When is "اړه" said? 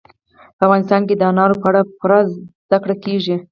1.71-1.81